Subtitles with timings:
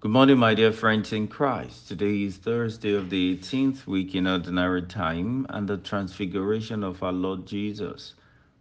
[0.00, 1.86] Good morning, my dear friends in Christ.
[1.88, 7.12] Today is Thursday of the 18th week in Ordinary Time and the Transfiguration of our
[7.12, 8.14] Lord Jesus.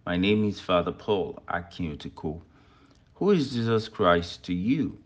[0.05, 2.41] My name is Father Paul Akinutiko.
[3.15, 4.97] Who is Jesus Christ to you?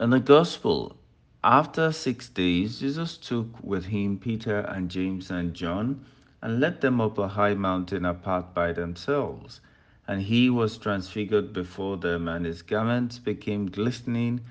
[0.00, 0.94] In the Gospel,
[1.42, 6.04] after six days, Jesus took with him Peter and James and John
[6.40, 9.60] and led them up a high mountain apart by themselves.
[10.06, 14.42] And he was transfigured before them, and his garments became glistening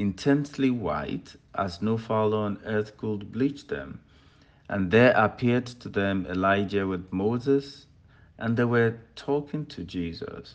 [0.00, 4.00] intensely white, as no fuller on earth could bleach them.
[4.66, 7.86] And there appeared to them Elijah with Moses,
[8.38, 10.54] and they were talking to Jesus.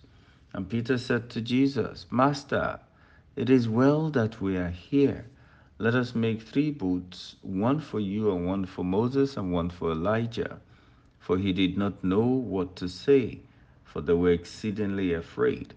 [0.53, 2.79] And Peter said to Jesus, Master,
[3.35, 5.25] it is well that we are here.
[5.77, 9.91] Let us make three booths, one for you, and one for Moses, and one for
[9.91, 10.59] Elijah.
[11.19, 13.41] For he did not know what to say,
[13.83, 15.75] for they were exceedingly afraid.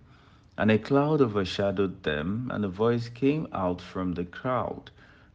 [0.60, 4.90] And a cloud overshadowed them, and a voice came out from the crowd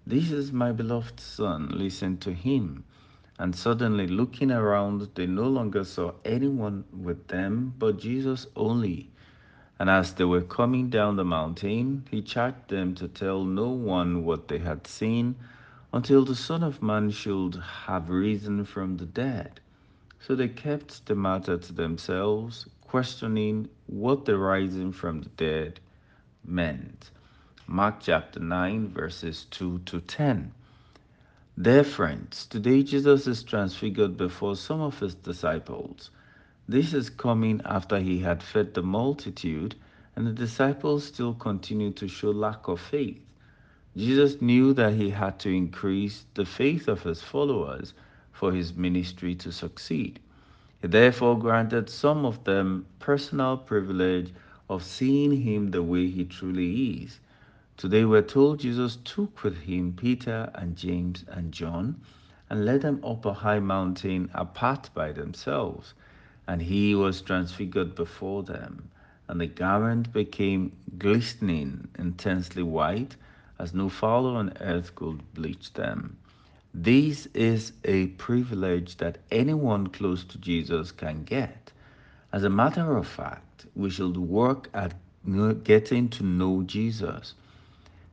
[0.06, 2.84] This is my beloved Son, listen to him.
[3.40, 9.12] And suddenly, looking around, they no longer saw anyone with them but Jesus only.
[9.80, 14.26] And as they were coming down the mountain, he charged them to tell no one
[14.26, 15.38] what they had seen
[15.94, 19.62] until the Son of Man should have risen from the dead.
[20.20, 25.80] So they kept the matter to themselves, questioning what the rising from the dead
[26.44, 27.12] meant.
[27.68, 30.52] Mark chapter 9, verses 2 to 10.
[31.62, 36.10] Dear friends, today Jesus is transfigured before some of his disciples.
[36.68, 39.76] This is coming after he had fed the multitude,
[40.16, 43.22] and the disciples still continue to show lack of faith.
[43.96, 47.94] Jesus knew that he had to increase the faith of his followers
[48.32, 50.20] for his ministry to succeed.
[50.84, 54.34] He therefore granted some of them personal privilege
[54.70, 57.22] of seeing him the way he truly is.
[57.78, 62.02] Today we're told Jesus took with him Peter and James and John
[62.50, 65.94] and led them up a high mountain apart by themselves,
[66.50, 68.90] and he was transfigured before them,
[69.30, 73.16] and the garment became glistening, intensely white,
[73.58, 76.18] as no fuller on earth could bleach them.
[76.76, 81.72] This is a privilege that anyone close to Jesus can get.
[82.32, 84.96] As a matter of fact, we should work at
[85.64, 87.36] getting to know Jesus.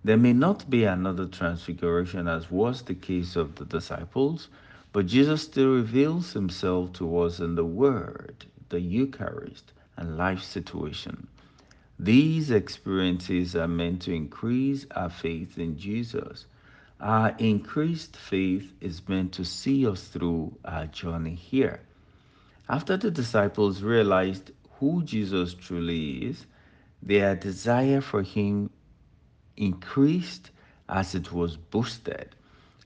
[0.04, 4.48] There may not be another transfiguration as was the case of the disciples,
[4.92, 11.28] but Jesus still reveals himself to us in the Word, the Eucharist, and life situation.
[11.98, 16.44] These experiences are meant to increase our faith in Jesus.
[17.00, 21.80] Our increased faith is meant to see us through our journey here.
[22.68, 26.44] After the disciples realized who Jesus truly is,
[27.02, 28.68] their desire for him
[29.56, 30.50] increased
[30.90, 32.34] as it was boosted.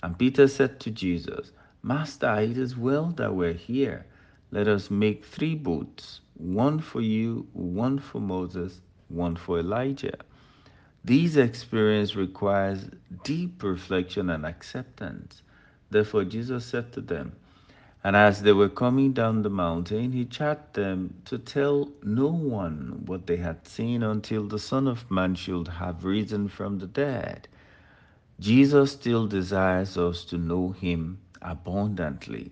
[0.03, 1.51] And Peter said to Jesus,
[1.83, 4.07] Master, it is well that we're here.
[4.53, 10.19] Let us make three boats one for you, one for Moses, one for Elijah.
[11.07, 12.89] These experience requires
[13.25, 15.43] deep reflection and acceptance.
[15.91, 17.33] Therefore, Jesus said to them,
[18.03, 23.03] and as they were coming down the mountain, he charged them to tell no one
[23.05, 27.49] what they had seen until the Son of Man should have risen from the dead.
[28.41, 32.51] Jesus still desires us to know him abundantly.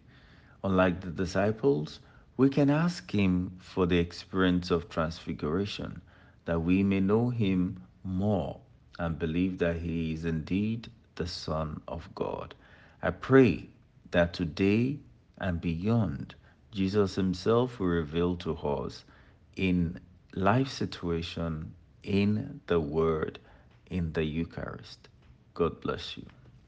[0.62, 2.00] Unlike the disciples,
[2.36, 6.02] we can ask him for the experience of transfiguration,
[6.44, 8.60] that we may know him more
[8.98, 12.54] and believe that he is indeed the Son of God.
[13.02, 13.68] I pray
[14.10, 14.98] that today
[15.38, 16.34] and beyond,
[16.70, 19.04] Jesus himself will reveal to us
[19.56, 20.00] in
[20.34, 23.38] life situation, in the Word,
[23.90, 25.08] in the Eucharist.
[25.54, 26.24] God bless you.